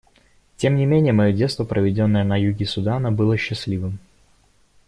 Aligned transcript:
Тем 0.57 0.77
не 0.77 0.87
менее 0.87 1.13
мое 1.13 1.31
детство, 1.31 1.63
проведенное 1.63 2.23
на 2.23 2.35
юге 2.35 2.65
Судана, 2.65 3.11
было 3.11 3.37
счастливым. 3.37 3.99